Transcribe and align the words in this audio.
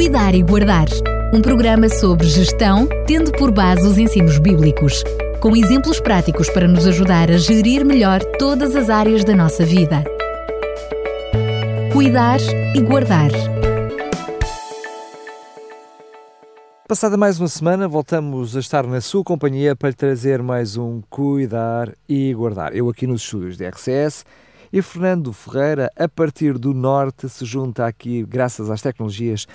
Cuidar 0.00 0.34
e 0.34 0.42
Guardar, 0.42 0.86
um 1.30 1.42
programa 1.42 1.86
sobre 1.90 2.26
gestão, 2.26 2.88
tendo 3.06 3.30
por 3.32 3.50
base 3.50 3.86
os 3.86 3.98
ensinos 3.98 4.38
bíblicos, 4.38 5.04
com 5.42 5.54
exemplos 5.54 6.00
práticos 6.00 6.48
para 6.48 6.66
nos 6.66 6.86
ajudar 6.86 7.30
a 7.30 7.36
gerir 7.36 7.84
melhor 7.84 8.20
todas 8.38 8.74
as 8.74 8.88
áreas 8.88 9.24
da 9.24 9.36
nossa 9.36 9.62
vida. 9.62 10.02
Cuidar 11.92 12.40
e 12.74 12.80
Guardar. 12.80 13.30
Passada 16.88 17.18
mais 17.18 17.38
uma 17.38 17.48
semana, 17.48 17.86
voltamos 17.86 18.56
a 18.56 18.60
estar 18.60 18.86
na 18.86 19.02
sua 19.02 19.22
companhia 19.22 19.76
para 19.76 19.92
trazer 19.92 20.42
mais 20.42 20.78
um 20.78 21.02
Cuidar 21.10 21.94
e 22.08 22.32
Guardar. 22.32 22.74
Eu 22.74 22.88
aqui 22.88 23.06
nos 23.06 23.20
estúdios 23.20 23.58
de 23.58 23.68
RCS 23.68 24.24
e 24.72 24.80
Fernando 24.80 25.30
Ferreira, 25.34 25.92
a 25.94 26.08
partir 26.08 26.56
do 26.56 26.72
Norte, 26.72 27.28
se 27.28 27.44
junta 27.44 27.84
aqui, 27.84 28.24
graças 28.26 28.70
às 28.70 28.80
tecnologias, 28.80 29.46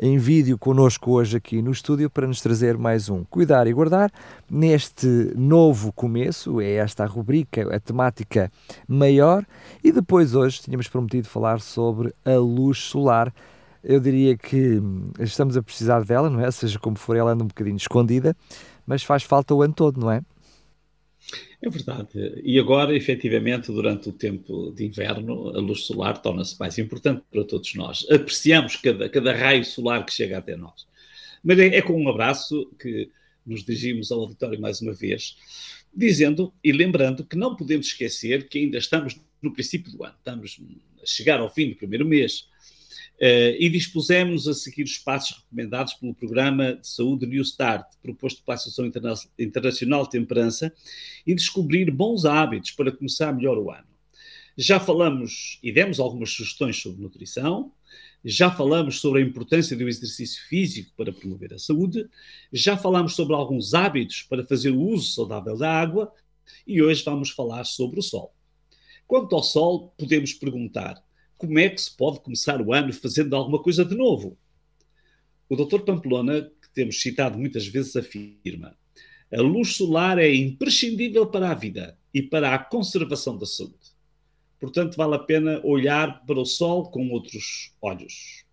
em 0.00 0.16
vídeo 0.16 0.56
connosco 0.56 1.10
hoje 1.12 1.36
aqui 1.36 1.60
no 1.60 1.72
estúdio 1.72 2.08
para 2.08 2.26
nos 2.26 2.40
trazer 2.40 2.78
mais 2.78 3.08
um 3.08 3.24
Cuidar 3.24 3.66
e 3.66 3.72
Guardar. 3.72 4.10
Neste 4.48 5.06
novo 5.34 5.92
começo, 5.92 6.60
é 6.60 6.74
esta 6.74 7.02
a 7.02 7.06
rubrica, 7.06 7.74
a 7.74 7.80
temática 7.80 8.50
maior, 8.86 9.44
e 9.82 9.90
depois 9.90 10.34
hoje 10.34 10.60
tínhamos 10.62 10.86
prometido 10.88 11.28
falar 11.28 11.60
sobre 11.60 12.14
a 12.24 12.36
luz 12.36 12.78
solar. 12.78 13.32
Eu 13.82 13.98
diria 13.98 14.36
que 14.36 14.80
estamos 15.18 15.56
a 15.56 15.62
precisar 15.62 16.04
dela, 16.04 16.30
não 16.30 16.40
é? 16.40 16.50
Seja 16.50 16.78
como 16.78 16.96
for, 16.96 17.16
ela 17.16 17.32
anda 17.32 17.42
um 17.42 17.48
bocadinho 17.48 17.76
escondida, 17.76 18.36
mas 18.86 19.02
faz 19.02 19.24
falta 19.24 19.54
o 19.54 19.62
ano 19.62 19.74
todo, 19.74 20.00
não 20.00 20.10
é? 20.10 20.22
É 21.60 21.68
verdade. 21.68 22.40
E 22.42 22.58
agora, 22.58 22.96
efetivamente, 22.96 23.72
durante 23.72 24.08
o 24.08 24.12
tempo 24.12 24.72
de 24.72 24.86
inverno, 24.86 25.50
a 25.50 25.60
luz 25.60 25.82
solar 25.82 26.22
torna-se 26.22 26.58
mais 26.58 26.78
importante 26.78 27.22
para 27.30 27.44
todos 27.44 27.74
nós. 27.74 28.06
Apreciamos 28.10 28.76
cada, 28.76 29.08
cada 29.08 29.34
raio 29.34 29.64
solar 29.64 30.04
que 30.06 30.12
chega 30.12 30.38
até 30.38 30.56
nós. 30.56 30.86
Mas 31.42 31.58
é, 31.58 31.66
é 31.76 31.82
com 31.82 32.00
um 32.00 32.08
abraço 32.08 32.70
que 32.78 33.10
nos 33.44 33.64
dirigimos 33.64 34.12
ao 34.12 34.20
auditório 34.20 34.60
mais 34.60 34.80
uma 34.80 34.92
vez, 34.92 35.36
dizendo 35.94 36.52
e 36.62 36.70
lembrando 36.70 37.24
que 37.24 37.36
não 37.36 37.56
podemos 37.56 37.86
esquecer 37.86 38.48
que 38.48 38.58
ainda 38.58 38.78
estamos 38.78 39.18
no 39.40 39.52
princípio 39.52 39.90
do 39.90 40.04
ano, 40.04 40.14
estamos 40.18 40.60
a 41.02 41.06
chegar 41.06 41.40
ao 41.40 41.52
fim 41.52 41.70
do 41.70 41.76
primeiro 41.76 42.04
mês 42.04 42.48
e 43.20 43.68
dispusemos 43.68 44.46
a 44.46 44.54
seguir 44.54 44.84
os 44.84 44.98
passos 44.98 45.38
recomendados 45.38 45.94
pelo 45.94 46.14
Programa 46.14 46.74
de 46.74 46.86
Saúde 46.86 47.26
New 47.26 47.42
Start, 47.42 47.86
proposto 48.00 48.42
pela 48.44 48.54
Associação 48.54 48.86
Interna 48.86 49.14
Internacional 49.38 50.04
de 50.04 50.10
Temperança, 50.10 50.72
e 51.26 51.34
descobrir 51.34 51.90
bons 51.90 52.24
hábitos 52.24 52.70
para 52.70 52.92
começar 52.92 53.32
melhor 53.32 53.58
o 53.58 53.70
ano. 53.70 53.88
Já 54.56 54.80
falamos 54.80 55.58
e 55.62 55.70
demos 55.72 56.00
algumas 56.00 56.30
sugestões 56.30 56.76
sobre 56.76 57.00
nutrição, 57.00 57.72
já 58.24 58.50
falamos 58.50 59.00
sobre 59.00 59.22
a 59.22 59.24
importância 59.24 59.76
do 59.76 59.88
exercício 59.88 60.42
físico 60.48 60.92
para 60.96 61.12
promover 61.12 61.54
a 61.54 61.58
saúde, 61.58 62.08
já 62.52 62.76
falamos 62.76 63.14
sobre 63.14 63.34
alguns 63.34 63.74
hábitos 63.74 64.22
para 64.22 64.44
fazer 64.44 64.70
o 64.70 64.80
uso 64.80 65.12
saudável 65.12 65.56
da 65.56 65.70
água 65.70 66.12
e 66.66 66.82
hoje 66.82 67.04
vamos 67.04 67.30
falar 67.30 67.64
sobre 67.64 68.00
o 68.00 68.02
sol. 68.02 68.34
Quanto 69.06 69.34
ao 69.34 69.42
sol, 69.42 69.94
podemos 69.96 70.32
perguntar 70.32 71.02
como 71.38 71.58
é 71.58 71.68
que 71.68 71.80
se 71.80 71.96
pode 71.96 72.20
começar 72.20 72.60
o 72.60 72.72
ano 72.74 72.92
fazendo 72.92 73.34
alguma 73.34 73.62
coisa 73.62 73.84
de 73.84 73.94
novo? 73.94 74.36
O 75.48 75.56
Dr. 75.56 75.80
Pamplona, 75.80 76.42
que 76.42 76.68
temos 76.74 77.00
citado 77.00 77.38
muitas 77.38 77.66
vezes, 77.66 77.96
afirma: 77.96 78.76
a 79.32 79.40
luz 79.40 79.76
solar 79.76 80.18
é 80.18 80.34
imprescindível 80.34 81.26
para 81.26 81.50
a 81.50 81.54
vida 81.54 81.96
e 82.12 82.20
para 82.20 82.54
a 82.54 82.58
conservação 82.58 83.38
da 83.38 83.46
saúde. 83.46 83.96
Portanto, 84.58 84.96
vale 84.96 85.14
a 85.14 85.18
pena 85.20 85.60
olhar 85.64 86.26
para 86.26 86.40
o 86.40 86.44
sol 86.44 86.90
com 86.90 87.08
outros 87.10 87.72
olhos. 87.80 88.44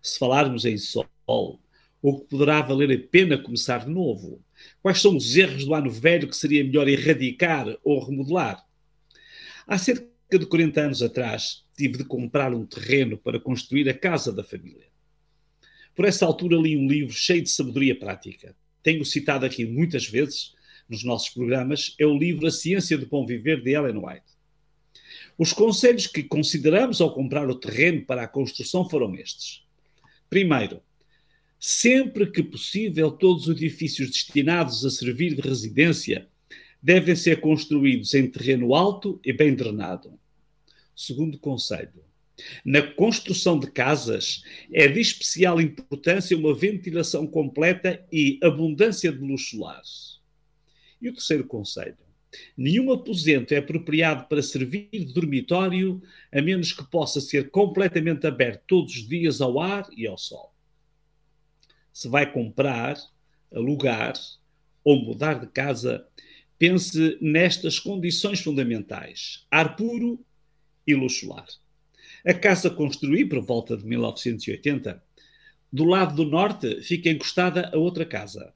Se 0.00 0.18
falarmos 0.18 0.64
em 0.64 0.78
sol, 0.78 1.60
o 2.00 2.20
que 2.20 2.26
poderá 2.26 2.62
valer 2.62 2.90
a 2.90 3.08
pena 3.08 3.36
começar 3.36 3.84
de 3.84 3.90
novo? 3.90 4.42
Quais 4.82 5.00
são 5.00 5.16
os 5.16 5.36
erros 5.36 5.66
do 5.66 5.74
ano 5.74 5.90
velho 5.90 6.28
que 6.28 6.36
seria 6.36 6.64
melhor 6.64 6.88
erradicar 6.88 7.66
ou 7.84 8.02
remodelar? 8.02 8.64
Há 9.66 9.76
cerca 9.76 10.13
de 10.30 10.46
40 10.46 10.80
anos 10.80 11.02
atrás, 11.02 11.64
tive 11.76 11.98
de 11.98 12.04
comprar 12.04 12.52
um 12.52 12.66
terreno 12.66 13.16
para 13.16 13.38
construir 13.38 13.88
a 13.88 13.94
casa 13.94 14.32
da 14.32 14.42
família. 14.42 14.86
Por 15.94 16.04
essa 16.04 16.26
altura 16.26 16.56
li 16.56 16.76
um 16.76 16.88
livro 16.88 17.14
cheio 17.14 17.42
de 17.42 17.50
sabedoria 17.50 17.96
prática. 17.96 18.56
Tenho 18.82 19.04
citado 19.04 19.46
aqui 19.46 19.64
muitas 19.64 20.06
vezes 20.08 20.54
nos 20.88 21.04
nossos 21.04 21.30
programas, 21.30 21.94
é 21.98 22.04
o 22.04 22.16
livro 22.16 22.46
A 22.46 22.50
Ciência 22.50 22.98
do 22.98 23.06
Bom 23.06 23.24
Viver 23.24 23.62
de 23.62 23.70
Ellen 23.70 23.98
White. 23.98 24.26
Os 25.38 25.52
conselhos 25.52 26.06
que 26.06 26.22
consideramos 26.22 27.00
ao 27.00 27.14
comprar 27.14 27.48
o 27.48 27.54
terreno 27.54 28.04
para 28.04 28.22
a 28.22 28.28
construção 28.28 28.88
foram 28.88 29.14
estes. 29.14 29.62
Primeiro, 30.28 30.82
sempre 31.58 32.30
que 32.30 32.42
possível, 32.42 33.10
todos 33.10 33.48
os 33.48 33.56
edifícios 33.56 34.10
destinados 34.10 34.84
a 34.84 34.90
servir 34.90 35.34
de 35.34 35.40
residência 35.40 36.28
devem 36.84 37.16
ser 37.16 37.40
construídos 37.40 38.12
em 38.12 38.30
terreno 38.30 38.74
alto 38.74 39.18
e 39.24 39.32
bem 39.32 39.54
drenado. 39.54 40.20
Segundo 40.94 41.38
conselho, 41.38 42.04
na 42.62 42.82
construção 42.82 43.58
de 43.58 43.70
casas 43.70 44.42
é 44.70 44.86
de 44.86 45.00
especial 45.00 45.62
importância 45.62 46.36
uma 46.36 46.52
ventilação 46.52 47.26
completa 47.26 48.06
e 48.12 48.38
abundância 48.42 49.10
de 49.10 49.18
luz 49.18 49.48
solar. 49.48 49.80
E 51.00 51.08
o 51.08 51.14
terceiro 51.14 51.44
conselho, 51.44 51.96
nenhum 52.54 52.92
aposento 52.92 53.54
é 53.54 53.56
apropriado 53.56 54.28
para 54.28 54.42
servir 54.42 54.90
de 54.92 55.14
dormitório 55.14 56.02
a 56.30 56.42
menos 56.42 56.70
que 56.70 56.84
possa 56.90 57.18
ser 57.18 57.48
completamente 57.48 58.26
aberto 58.26 58.62
todos 58.66 58.94
os 58.94 59.08
dias 59.08 59.40
ao 59.40 59.58
ar 59.58 59.88
e 59.96 60.06
ao 60.06 60.18
sol. 60.18 60.52
Se 61.90 62.08
vai 62.08 62.30
comprar, 62.30 62.98
alugar 63.50 64.12
ou 64.84 65.02
mudar 65.02 65.40
de 65.40 65.46
casa, 65.46 66.06
pense 66.66 67.18
nestas 67.20 67.78
condições 67.78 68.40
fundamentais: 68.40 69.44
ar 69.50 69.76
puro 69.76 70.24
e 70.86 70.94
luz 70.94 71.18
solar. 71.18 71.46
A 72.24 72.32
casa 72.32 72.70
construí 72.70 73.28
por 73.28 73.42
volta 73.42 73.76
de 73.76 73.84
1980. 73.84 75.02
Do 75.70 75.84
lado 75.84 76.16
do 76.16 76.24
norte 76.24 76.80
fica 76.80 77.10
encostada 77.10 77.70
a 77.70 77.76
outra 77.76 78.06
casa. 78.06 78.54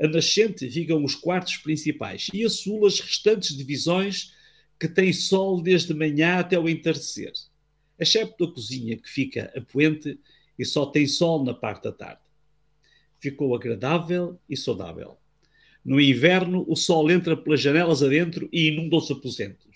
A 0.00 0.08
nascente 0.08 0.68
ficam 0.68 1.04
os 1.04 1.14
quartos 1.14 1.56
principais 1.58 2.26
e 2.34 2.44
a 2.44 2.50
sul 2.50 2.84
as 2.84 2.98
restantes 2.98 3.56
divisões 3.56 4.34
que 4.80 4.88
têm 4.88 5.12
sol 5.12 5.62
desde 5.62 5.94
manhã 5.94 6.38
até 6.40 6.58
o 6.58 6.68
entardecer, 6.68 7.32
excepto 7.96 8.42
a 8.42 8.52
cozinha 8.52 8.96
que 8.96 9.08
fica 9.08 9.52
a 9.56 9.60
poente 9.60 10.18
e 10.58 10.64
só 10.64 10.86
tem 10.86 11.06
sol 11.06 11.44
na 11.44 11.54
parte 11.54 11.84
da 11.84 11.92
tarde. 11.92 12.22
Ficou 13.20 13.54
agradável 13.54 14.40
e 14.48 14.56
saudável. 14.56 15.16
No 15.88 15.98
inverno, 15.98 16.66
o 16.68 16.76
sol 16.76 17.10
entra 17.10 17.34
pelas 17.34 17.62
janelas 17.62 18.02
adentro 18.02 18.46
e 18.52 18.68
inunda 18.68 18.96
os 18.96 19.10
aposentos. 19.10 19.74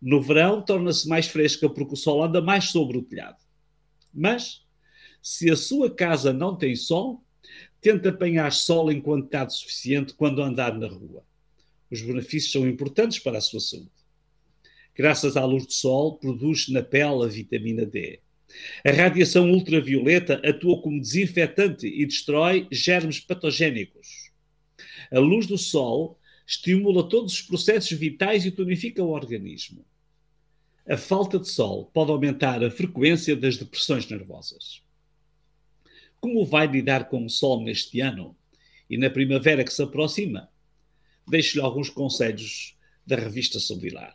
No 0.00 0.22
verão, 0.22 0.62
torna-se 0.62 1.06
mais 1.06 1.28
fresca 1.28 1.68
porque 1.68 1.92
o 1.92 1.98
sol 1.98 2.24
anda 2.24 2.40
mais 2.40 2.70
sobre 2.70 2.96
o 2.96 3.02
telhado. 3.02 3.36
Mas, 4.10 4.62
se 5.20 5.50
a 5.50 5.54
sua 5.54 5.94
casa 5.94 6.32
não 6.32 6.56
tem 6.56 6.74
sol, 6.74 7.22
tente 7.78 8.08
apanhar 8.08 8.50
sol 8.52 8.90
em 8.90 9.02
quantidade 9.02 9.54
suficiente 9.54 10.14
quando 10.14 10.40
andar 10.40 10.78
na 10.78 10.88
rua. 10.88 11.22
Os 11.90 12.00
benefícios 12.00 12.50
são 12.50 12.66
importantes 12.66 13.18
para 13.18 13.36
a 13.36 13.42
sua 13.42 13.60
saúde. 13.60 13.90
Graças 14.96 15.36
à 15.36 15.44
luz 15.44 15.66
do 15.66 15.74
sol, 15.74 16.16
produz 16.16 16.70
na 16.70 16.82
pele 16.82 17.24
a 17.24 17.26
vitamina 17.26 17.84
D. 17.84 18.18
A 18.82 18.92
radiação 18.92 19.50
ultravioleta 19.50 20.40
atua 20.42 20.80
como 20.80 20.98
desinfetante 20.98 21.86
e 21.86 22.06
destrói 22.06 22.66
germes 22.72 23.20
patogénicos. 23.20 24.27
A 25.10 25.18
luz 25.18 25.46
do 25.46 25.56
sol 25.56 26.18
estimula 26.46 27.08
todos 27.08 27.34
os 27.34 27.42
processos 27.42 27.96
vitais 27.98 28.44
e 28.44 28.50
tonifica 28.50 29.02
o 29.02 29.10
organismo. 29.10 29.84
A 30.88 30.96
falta 30.96 31.38
de 31.38 31.48
sol 31.48 31.90
pode 31.92 32.10
aumentar 32.10 32.64
a 32.64 32.70
frequência 32.70 33.36
das 33.36 33.56
depressões 33.56 34.08
nervosas. 34.08 34.82
Como 36.20 36.44
vai 36.44 36.66
lidar 36.66 37.08
com 37.08 37.24
o 37.24 37.30
sol 37.30 37.62
neste 37.62 38.00
ano 38.00 38.36
e 38.88 38.96
na 38.96 39.10
primavera 39.10 39.62
que 39.62 39.72
se 39.72 39.82
aproxima? 39.82 40.48
Deixo-lhe 41.28 41.62
alguns 41.62 41.90
conselhos 41.90 42.74
da 43.06 43.16
revista 43.16 43.60
Sobilar. 43.60 44.14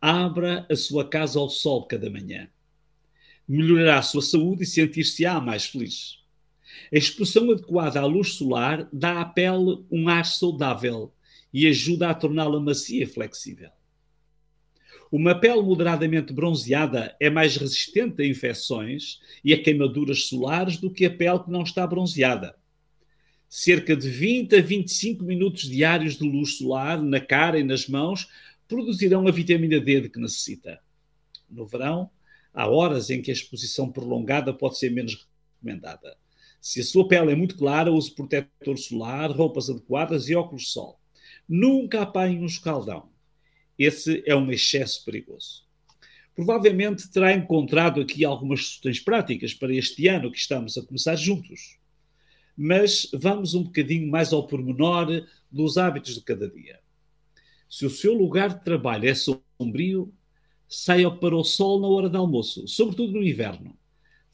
Abra 0.00 0.66
a 0.70 0.76
sua 0.76 1.08
casa 1.08 1.38
ao 1.38 1.50
sol 1.50 1.86
cada 1.86 2.08
manhã. 2.08 2.48
Melhorará 3.46 3.98
a 3.98 4.02
sua 4.02 4.22
saúde 4.22 4.62
e 4.62 4.66
sentir-se-á 4.66 5.40
mais 5.40 5.66
feliz. 5.66 6.23
A 6.92 6.96
exposição 6.96 7.50
adequada 7.50 8.00
à 8.00 8.04
luz 8.04 8.34
solar 8.34 8.88
dá 8.92 9.20
à 9.20 9.24
pele 9.24 9.84
um 9.90 10.08
ar 10.08 10.24
saudável 10.24 11.12
e 11.52 11.66
ajuda 11.66 12.10
a 12.10 12.14
torná-la 12.14 12.60
macia 12.60 13.04
e 13.04 13.06
flexível. 13.06 13.70
Uma 15.10 15.38
pele 15.38 15.62
moderadamente 15.62 16.32
bronzeada 16.32 17.14
é 17.20 17.30
mais 17.30 17.56
resistente 17.56 18.22
a 18.22 18.26
infecções 18.26 19.20
e 19.44 19.52
a 19.52 19.62
queimaduras 19.62 20.24
solares 20.24 20.76
do 20.76 20.90
que 20.90 21.04
a 21.04 21.10
pele 21.10 21.38
que 21.40 21.50
não 21.50 21.62
está 21.62 21.86
bronzeada. 21.86 22.56
Cerca 23.48 23.94
de 23.94 24.08
20 24.08 24.56
a 24.56 24.60
25 24.60 25.22
minutos 25.22 25.68
diários 25.68 26.16
de 26.16 26.24
luz 26.24 26.58
solar 26.58 27.00
na 27.00 27.20
cara 27.20 27.58
e 27.58 27.62
nas 27.62 27.86
mãos 27.86 28.28
produzirão 28.66 29.28
a 29.28 29.30
vitamina 29.30 29.78
D 29.78 30.00
de 30.00 30.08
que 30.08 30.18
necessita. 30.18 30.80
No 31.48 31.64
verão, 31.64 32.10
Há 32.54 32.68
horas 32.68 33.10
em 33.10 33.20
que 33.20 33.32
a 33.32 33.34
exposição 33.34 33.90
prolongada 33.90 34.54
pode 34.54 34.78
ser 34.78 34.90
menos 34.90 35.26
recomendada. 35.56 36.16
Se 36.64 36.80
a 36.80 36.82
sua 36.82 37.06
pele 37.06 37.30
é 37.30 37.36
muito 37.36 37.58
clara, 37.58 37.92
use 37.92 38.10
protetor 38.10 38.78
solar, 38.78 39.30
roupas 39.30 39.68
adequadas 39.68 40.30
e 40.30 40.34
óculos 40.34 40.62
de 40.62 40.68
sol. 40.68 40.98
Nunca 41.46 42.00
apanhe 42.00 42.38
um 42.38 42.46
escaldão. 42.46 43.10
Esse 43.78 44.22
é 44.24 44.34
um 44.34 44.50
excesso 44.50 45.04
perigoso. 45.04 45.66
Provavelmente 46.34 47.10
terá 47.10 47.34
encontrado 47.34 48.00
aqui 48.00 48.24
algumas 48.24 48.60
sugestões 48.60 48.98
práticas 48.98 49.52
para 49.52 49.74
este 49.74 50.08
ano 50.08 50.32
que 50.32 50.38
estamos 50.38 50.78
a 50.78 50.82
começar 50.82 51.16
juntos. 51.16 51.78
Mas 52.56 53.10
vamos 53.12 53.52
um 53.52 53.64
bocadinho 53.64 54.10
mais 54.10 54.32
ao 54.32 54.46
pormenor 54.46 55.08
dos 55.52 55.76
hábitos 55.76 56.14
de 56.14 56.22
cada 56.22 56.48
dia. 56.48 56.80
Se 57.68 57.84
o 57.84 57.90
seu 57.90 58.14
lugar 58.14 58.48
de 58.48 58.64
trabalho 58.64 59.06
é 59.06 59.14
sombrio, 59.14 60.14
saia 60.66 61.10
para 61.10 61.36
o 61.36 61.44
sol 61.44 61.78
na 61.78 61.88
hora 61.88 62.08
de 62.08 62.16
almoço, 62.16 62.66
sobretudo 62.66 63.12
no 63.12 63.22
inverno. 63.22 63.76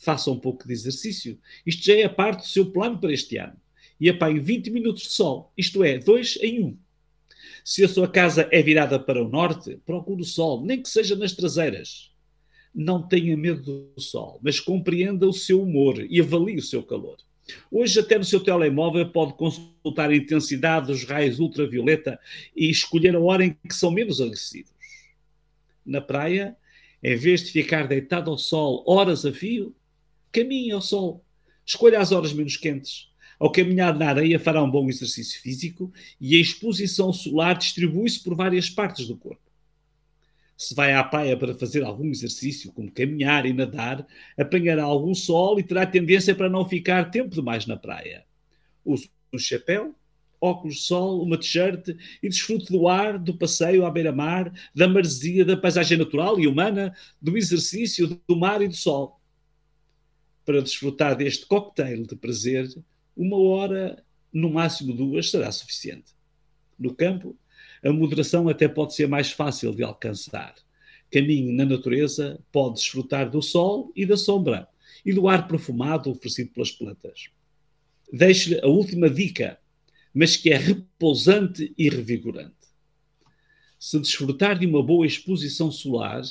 Faça 0.00 0.30
um 0.30 0.38
pouco 0.38 0.66
de 0.66 0.72
exercício. 0.72 1.38
Isto 1.64 1.84
já 1.84 1.94
é 1.94 2.08
parte 2.08 2.40
do 2.40 2.48
seu 2.48 2.72
plano 2.72 2.98
para 2.98 3.12
este 3.12 3.36
ano. 3.36 3.56
E 4.00 4.08
apanhe 4.08 4.40
20 4.40 4.70
minutos 4.70 5.02
de 5.02 5.10
sol, 5.10 5.52
isto 5.54 5.84
é, 5.84 5.98
dois 5.98 6.38
em 6.40 6.64
um. 6.64 6.78
Se 7.62 7.84
a 7.84 7.88
sua 7.88 8.08
casa 8.08 8.48
é 8.50 8.62
virada 8.62 8.98
para 8.98 9.22
o 9.22 9.28
norte, 9.28 9.78
procure 9.84 10.22
o 10.22 10.24
sol, 10.24 10.64
nem 10.64 10.82
que 10.82 10.88
seja 10.88 11.14
nas 11.14 11.34
traseiras. 11.34 12.10
Não 12.74 13.06
tenha 13.06 13.36
medo 13.36 13.92
do 13.94 14.00
sol, 14.00 14.40
mas 14.42 14.58
compreenda 14.58 15.28
o 15.28 15.34
seu 15.34 15.62
humor 15.62 15.98
e 16.08 16.18
avalie 16.18 16.56
o 16.56 16.62
seu 16.62 16.82
calor. 16.82 17.18
Hoje, 17.70 18.00
até 18.00 18.16
no 18.16 18.24
seu 18.24 18.40
telemóvel, 18.40 19.06
pode 19.10 19.34
consultar 19.34 20.08
a 20.08 20.16
intensidade 20.16 20.86
dos 20.86 21.04
raios 21.04 21.38
ultravioleta 21.38 22.18
e 22.56 22.70
escolher 22.70 23.14
a 23.14 23.20
hora 23.20 23.44
em 23.44 23.54
que 23.68 23.74
são 23.74 23.90
menos 23.90 24.18
agressivos. 24.18 24.72
Na 25.84 26.00
praia, 26.00 26.56
em 27.02 27.16
vez 27.16 27.42
de 27.42 27.50
ficar 27.50 27.86
deitado 27.86 28.30
ao 28.30 28.38
sol 28.38 28.82
horas 28.86 29.26
a 29.26 29.32
fio, 29.32 29.74
caminhe 30.32 30.72
ao 30.72 30.80
sol. 30.80 31.24
Escolha 31.64 32.00
as 32.00 32.12
horas 32.12 32.32
menos 32.32 32.56
quentes. 32.56 33.08
Ao 33.38 33.50
caminhar 33.50 33.98
na 33.98 34.08
areia, 34.08 34.38
fará 34.38 34.62
um 34.62 34.70
bom 34.70 34.88
exercício 34.88 35.40
físico 35.40 35.92
e 36.20 36.36
a 36.36 36.40
exposição 36.40 37.12
solar 37.12 37.56
distribui-se 37.56 38.22
por 38.22 38.34
várias 38.34 38.68
partes 38.68 39.06
do 39.06 39.16
corpo. 39.16 39.40
Se 40.56 40.74
vai 40.74 40.92
à 40.92 41.02
praia 41.02 41.34
para 41.38 41.54
fazer 41.54 41.82
algum 41.82 42.10
exercício, 42.10 42.70
como 42.72 42.92
caminhar 42.92 43.46
e 43.46 43.52
nadar, 43.54 44.06
apanhará 44.38 44.82
algum 44.82 45.14
sol 45.14 45.58
e 45.58 45.62
terá 45.62 45.86
tendência 45.86 46.34
para 46.34 46.50
não 46.50 46.68
ficar 46.68 47.10
tempo 47.10 47.34
demais 47.34 47.64
na 47.64 47.78
praia. 47.78 48.26
Use 48.84 49.10
um 49.32 49.38
chapéu, 49.38 49.94
óculos 50.40 50.76
de 50.76 50.82
sol, 50.82 51.22
uma 51.22 51.38
t-shirt 51.38 51.88
e 52.22 52.28
desfrute 52.28 52.72
do 52.72 52.88
ar, 52.88 53.18
do 53.18 53.36
passeio 53.38 53.84
à 53.84 53.90
beira-mar, 53.90 54.52
da 54.74 54.88
maresia, 54.88 55.44
da 55.44 55.56
paisagem 55.56 55.98
natural 55.98 56.40
e 56.40 56.46
humana, 56.46 56.94
do 57.22 57.36
exercício, 57.36 58.20
do 58.28 58.36
mar 58.36 58.60
e 58.60 58.68
do 58.68 58.76
sol. 58.76 59.19
Para 60.44 60.62
desfrutar 60.62 61.16
deste 61.16 61.46
cocktail 61.46 62.06
de 62.06 62.16
prazer, 62.16 62.68
uma 63.16 63.38
hora, 63.38 64.04
no 64.32 64.50
máximo 64.50 64.92
duas, 64.92 65.30
será 65.30 65.50
suficiente. 65.52 66.12
No 66.78 66.94
campo, 66.94 67.36
a 67.84 67.92
moderação 67.92 68.48
até 68.48 68.68
pode 68.68 68.94
ser 68.94 69.08
mais 69.08 69.30
fácil 69.30 69.74
de 69.74 69.82
alcançar. 69.82 70.54
Caminhe 71.10 71.52
na 71.52 71.64
natureza, 71.64 72.38
pode 72.52 72.76
desfrutar 72.76 73.30
do 73.30 73.42
sol 73.42 73.92
e 73.96 74.06
da 74.06 74.16
sombra 74.16 74.68
e 75.04 75.12
do 75.12 75.28
ar 75.28 75.48
perfumado 75.48 76.10
oferecido 76.10 76.52
pelas 76.52 76.70
plantas. 76.70 77.28
Deixe-lhe 78.12 78.60
a 78.60 78.66
última 78.66 79.08
dica, 79.08 79.58
mas 80.12 80.36
que 80.36 80.50
é 80.50 80.56
repousante 80.56 81.72
e 81.76 81.88
revigorante. 81.88 82.54
Se 83.78 83.98
desfrutar 83.98 84.58
de 84.58 84.66
uma 84.66 84.82
boa 84.82 85.06
exposição 85.06 85.70
solar, 85.70 86.22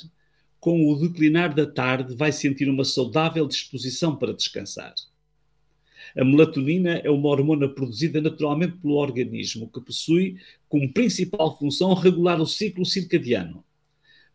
com 0.60 0.92
o 0.92 0.96
declinar 1.00 1.54
da 1.54 1.66
tarde 1.66 2.16
vai 2.16 2.32
sentir 2.32 2.70
uma 2.70 2.84
saudável 2.84 3.48
disposição 3.48 4.16
para 4.16 4.34
descansar. 4.34 4.94
A 6.18 6.24
melatonina 6.24 6.98
é 6.98 7.10
uma 7.10 7.30
hormona 7.30 7.70
produzida 7.70 8.20
naturalmente 8.20 8.78
pelo 8.78 8.96
organismo 8.96 9.70
que 9.70 9.80
possui 9.80 10.38
como 10.68 10.92
principal 10.92 11.58
função 11.58 11.94
regular 11.94 12.42
o 12.42 12.48
ciclo 12.48 12.86
circadiano, 12.86 13.64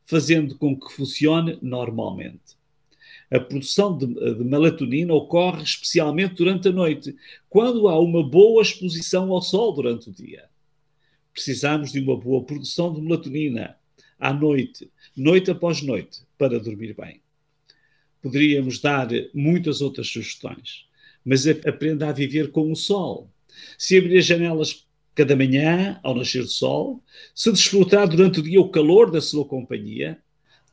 fazendo 0.07 0.57
com 0.57 0.79
que 0.79 0.93
funcione 0.93 1.59
normalmente. 1.61 2.57
A 3.31 3.41
produção 3.41 3.97
de, 3.97 4.07
de, 4.07 4.45
melatonina 4.45 5.13
ocorre 5.13 5.63
especialmente 5.63 6.35
durante 6.35 6.69
a 6.69 6.73
noite, 6.73 7.17
quando 7.49 7.89
há 7.89 7.99
uma 7.99 8.23
boa 8.23 8.63
exposição 8.63 9.33
ao 9.33 9.43
sol 9.43 9.73
durante 9.73 10.11
o 10.11 10.13
dia. 10.13 10.45
Precisamos 11.33 11.91
de 11.91 12.01
uma 12.01 12.17
boa 12.17 12.45
produção 12.45 12.95
de 12.95 13.01
melatonina 13.01 13.77
à 14.19 14.33
noite, 14.33 14.91
noite 15.17 15.51
após 15.51 15.83
noite, 15.83 16.23
para 16.39 16.61
dormir 16.61 16.95
bem. 16.95 17.21
Poderíamos 18.23 18.81
dar 18.81 19.09
muitas 19.35 19.81
outras 19.81 20.09
sugestões 20.09 20.87
mas 21.25 21.47
aprenda 21.47 22.09
a 22.09 22.13
viver 22.13 22.51
com 22.51 22.71
o 22.71 22.77
sol. 22.77 23.31
Se 23.79 23.97
abrir 23.97 24.19
as 24.19 24.27
janelas 24.27 24.87
cada 25.15 25.35
manhã, 25.35 25.99
ao 26.03 26.15
nascer 26.15 26.43
do 26.43 26.49
sol, 26.49 27.03
se 27.35 27.51
desfrutar 27.51 28.09
durante 28.09 28.41
o 28.41 28.43
dia 28.43 28.61
o 28.61 28.69
calor 28.69 29.11
da 29.11 29.21
sua 29.21 29.45
companhia, 29.45 30.19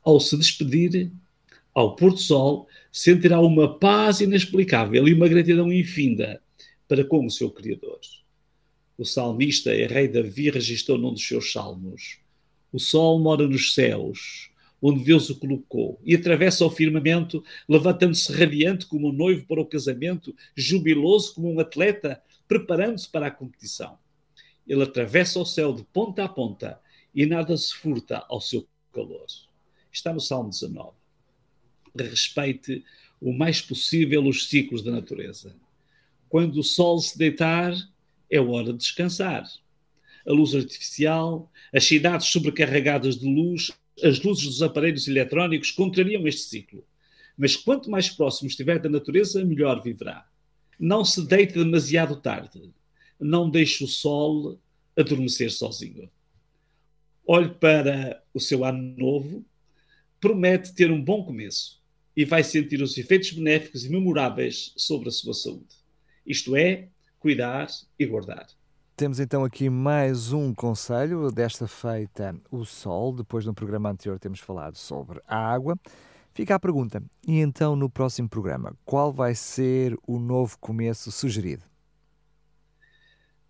ao 0.03 0.19
se 0.19 0.35
despedir, 0.35 1.11
ao 1.73 1.95
pôr 1.95 2.11
do 2.11 2.17
sol, 2.17 2.67
sentirá 2.91 3.39
uma 3.39 3.79
paz 3.79 4.19
inexplicável 4.19 5.07
e 5.07 5.13
uma 5.13 5.27
gratidão 5.27 5.71
infinda 5.71 6.41
para 6.87 7.05
com 7.05 7.25
o 7.25 7.31
seu 7.31 7.49
Criador. 7.49 7.99
O 8.97 9.05
salmista 9.05 9.73
e 9.73 9.87
rei 9.87 10.07
Davi 10.07 10.49
registrou 10.49 10.97
num 10.97 11.13
dos 11.13 11.25
seus 11.25 11.51
salmos: 11.51 12.19
O 12.71 12.79
sol 12.79 13.19
mora 13.19 13.47
nos 13.47 13.73
céus, 13.73 14.49
onde 14.81 15.03
Deus 15.03 15.29
o 15.29 15.37
colocou, 15.37 15.99
e 16.03 16.15
atravessa 16.15 16.65
o 16.65 16.71
firmamento, 16.71 17.43
levantando-se 17.67 18.31
radiante 18.31 18.85
como 18.85 19.09
um 19.09 19.13
noivo 19.13 19.45
para 19.45 19.61
o 19.61 19.65
casamento, 19.65 20.35
jubiloso 20.55 21.35
como 21.35 21.53
um 21.53 21.59
atleta, 21.59 22.21
preparando-se 22.47 23.09
para 23.09 23.27
a 23.27 23.31
competição. 23.31 23.97
Ele 24.67 24.83
atravessa 24.83 25.39
o 25.39 25.45
céu 25.45 25.73
de 25.73 25.83
ponta 25.83 26.23
a 26.23 26.29
ponta 26.29 26.79
e 27.13 27.25
nada 27.25 27.55
se 27.57 27.73
furta 27.75 28.25
ao 28.29 28.39
seu 28.39 28.65
calor. 28.91 29.25
Está 29.91 30.13
no 30.13 30.19
Salmo 30.19 30.49
19. 30.49 30.91
Respeite 31.95 32.83
o 33.19 33.33
mais 33.33 33.61
possível 33.61 34.25
os 34.25 34.47
ciclos 34.47 34.81
da 34.81 34.91
natureza. 34.91 35.55
Quando 36.29 36.57
o 36.57 36.63
sol 36.63 36.99
se 36.99 37.17
deitar, 37.17 37.73
é 38.29 38.39
hora 38.39 38.71
de 38.71 38.79
descansar. 38.79 39.45
A 40.27 40.31
luz 40.31 40.53
artificial, 40.53 41.51
as 41.73 41.83
cidades 41.83 42.27
sobrecarregadas 42.27 43.17
de 43.17 43.25
luz, 43.25 43.71
as 44.03 44.21
luzes 44.21 44.45
dos 44.45 44.61
aparelhos 44.61 45.07
eletrónicos 45.07 45.71
contrariam 45.71 46.27
este 46.27 46.41
ciclo. 46.43 46.85
Mas 47.37 47.55
quanto 47.55 47.89
mais 47.89 48.09
próximo 48.09 48.47
estiver 48.47 48.79
da 48.79 48.89
natureza, 48.89 49.43
melhor 49.43 49.81
viverá. 49.81 50.27
Não 50.79 51.03
se 51.05 51.25
deite 51.25 51.53
demasiado 51.53 52.15
tarde. 52.15 52.71
Não 53.19 53.49
deixe 53.49 53.83
o 53.83 53.87
sol 53.87 54.59
adormecer 54.97 55.51
sozinho. 55.51 56.09
Olhe 57.25 57.49
para 57.49 58.21
o 58.33 58.39
seu 58.39 58.65
ano 58.65 58.95
novo, 58.97 59.45
promete 60.19 60.73
ter 60.73 60.91
um 60.91 61.01
bom 61.01 61.23
começo 61.23 61.81
e 62.15 62.25
vai 62.25 62.43
sentir 62.43 62.81
os 62.81 62.97
efeitos 62.97 63.31
benéficos 63.31 63.85
e 63.85 63.89
memoráveis 63.89 64.73
sobre 64.75 65.09
a 65.09 65.11
sua 65.11 65.33
saúde. 65.33 65.75
Isto 66.25 66.55
é, 66.55 66.89
cuidar 67.19 67.67
e 67.97 68.05
guardar. 68.05 68.47
Temos 68.95 69.19
então 69.19 69.43
aqui 69.43 69.69
mais 69.69 70.31
um 70.31 70.53
conselho, 70.53 71.31
desta 71.31 71.67
feita 71.67 72.35
o 72.51 72.63
sol. 72.65 73.13
Depois 73.13 73.45
no 73.45 73.53
programa 73.53 73.89
anterior 73.89 74.19
temos 74.19 74.39
falado 74.39 74.77
sobre 74.77 75.19
a 75.27 75.37
água. 75.37 75.77
Fica 76.33 76.55
a 76.55 76.59
pergunta: 76.59 77.03
e 77.27 77.39
então 77.39 77.75
no 77.75 77.89
próximo 77.89 78.29
programa, 78.29 78.75
qual 78.85 79.11
vai 79.11 79.33
ser 79.33 79.97
o 80.05 80.19
novo 80.19 80.57
começo 80.59 81.11
sugerido? 81.11 81.63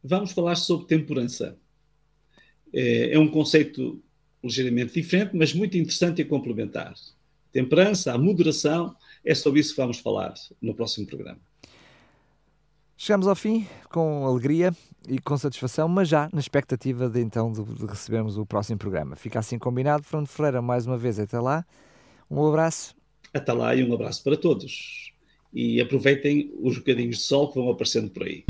Vamos 0.04 0.32
falar 0.32 0.56
sobre 0.56 0.88
temperança. 0.88 1.58
É, 2.74 3.14
é 3.14 3.20
um 3.20 3.28
conceito 3.28 4.02
ligeiramente 4.44 4.94
diferente, 4.94 5.36
mas 5.36 5.54
muito 5.54 5.78
interessante 5.78 6.22
e 6.22 6.26
complementar. 6.26 6.94
Temperança, 7.52 8.14
a 8.14 8.18
moderação, 8.18 8.96
é 9.24 9.36
sobre 9.36 9.60
isso 9.60 9.76
que 9.76 9.82
vamos 9.82 10.00
falar 10.00 10.34
no 10.62 10.74
próximo 10.74 11.06
programa. 11.06 11.40
Chegamos 13.04 13.28
ao 13.28 13.36
fim 13.36 13.66
com 13.90 14.28
alegria 14.28 14.72
e 15.10 15.18
com 15.18 15.36
satisfação, 15.36 15.88
mas 15.88 16.08
já 16.08 16.30
na 16.32 16.40
expectativa 16.40 17.10
de 17.10 17.20
então 17.20 17.52
de, 17.52 17.64
de 17.64 17.84
recebermos 17.88 18.38
o 18.38 18.46
próximo 18.46 18.78
programa. 18.78 19.16
Fica 19.16 19.40
assim 19.40 19.58
combinado. 19.58 20.04
Fernando 20.04 20.28
Ferreira, 20.28 20.62
mais 20.62 20.86
uma 20.86 21.00
vez, 21.00 21.20
até 21.20 21.40
lá. 21.40 21.66
Um 22.30 22.48
abraço. 22.48 22.94
Até 23.34 23.54
lá 23.54 23.74
e 23.74 23.84
um 23.84 23.92
abraço 23.92 24.24
para 24.24 24.38
todos. 24.38 25.12
E 25.52 25.82
aproveitem 25.82 26.54
os 26.62 26.78
bocadinhos 26.78 27.18
de 27.18 27.24
sol 27.24 27.52
que 27.52 27.56
vão 27.56 27.72
aparecendo 27.72 28.12
por 28.12 28.22
aí. 28.22 28.44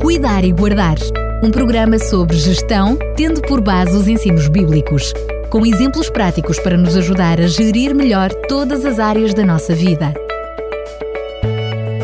Cuidar 0.00 0.46
e 0.46 0.52
Guardar 0.52 0.96
um 1.44 1.50
programa 1.50 1.98
sobre 1.98 2.38
gestão, 2.38 2.96
tendo 3.18 3.42
por 3.42 3.60
base 3.60 3.94
os 3.94 4.08
ensinos 4.08 4.48
bíblicos, 4.48 5.12
com 5.50 5.66
exemplos 5.66 6.08
práticos 6.08 6.58
para 6.58 6.78
nos 6.78 6.96
ajudar 6.96 7.38
a 7.38 7.46
gerir 7.46 7.94
melhor 7.94 8.32
todas 8.48 8.86
as 8.86 8.98
áreas 8.98 9.34
da 9.34 9.44
nossa 9.44 9.74
vida. 9.74 10.23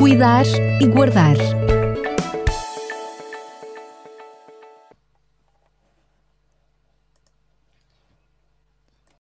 Cuidar 0.00 0.46
e 0.80 0.86
Guardar 0.86 1.36